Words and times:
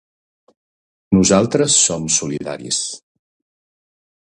Nosaltres 1.17 1.77
som 1.89 2.09
solidaris. 2.17 2.83